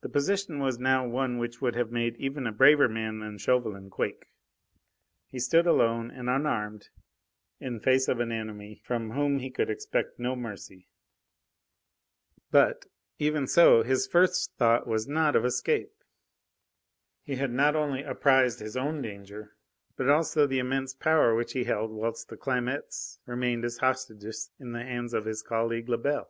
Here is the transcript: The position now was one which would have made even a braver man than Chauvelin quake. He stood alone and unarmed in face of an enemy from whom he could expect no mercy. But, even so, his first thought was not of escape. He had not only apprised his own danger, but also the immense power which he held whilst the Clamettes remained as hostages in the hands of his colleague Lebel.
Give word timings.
The 0.00 0.08
position 0.08 0.56
now 0.58 1.04
was 1.06 1.12
one 1.12 1.36
which 1.36 1.60
would 1.60 1.74
have 1.74 1.92
made 1.92 2.16
even 2.16 2.46
a 2.46 2.50
braver 2.52 2.88
man 2.88 3.18
than 3.18 3.36
Chauvelin 3.36 3.90
quake. 3.90 4.24
He 5.26 5.38
stood 5.38 5.66
alone 5.66 6.10
and 6.10 6.30
unarmed 6.30 6.88
in 7.60 7.78
face 7.78 8.08
of 8.08 8.20
an 8.20 8.32
enemy 8.32 8.80
from 8.82 9.10
whom 9.10 9.40
he 9.40 9.50
could 9.50 9.68
expect 9.68 10.18
no 10.18 10.34
mercy. 10.34 10.88
But, 12.50 12.86
even 13.18 13.46
so, 13.46 13.82
his 13.82 14.06
first 14.06 14.52
thought 14.56 14.86
was 14.86 15.06
not 15.06 15.36
of 15.36 15.44
escape. 15.44 15.92
He 17.22 17.34
had 17.36 17.52
not 17.52 17.76
only 17.76 18.02
apprised 18.04 18.60
his 18.60 18.78
own 18.78 19.02
danger, 19.02 19.56
but 19.94 20.08
also 20.08 20.46
the 20.46 20.58
immense 20.58 20.94
power 20.94 21.34
which 21.34 21.52
he 21.52 21.64
held 21.64 21.90
whilst 21.90 22.30
the 22.30 22.38
Clamettes 22.38 23.18
remained 23.26 23.66
as 23.66 23.76
hostages 23.76 24.50
in 24.58 24.72
the 24.72 24.82
hands 24.84 25.12
of 25.12 25.26
his 25.26 25.42
colleague 25.42 25.90
Lebel. 25.90 26.26